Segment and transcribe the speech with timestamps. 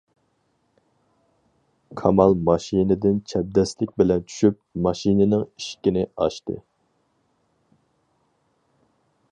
[1.99, 6.61] كامال ماشىنىدىن چەبدەسلىك بىلەن چۈشۈپ، ماشىنىنىڭ ئىشىكىنى ئاچتى.